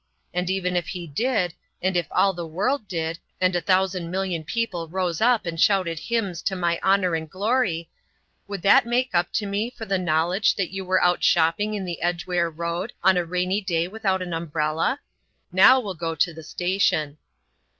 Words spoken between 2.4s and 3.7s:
world did, and a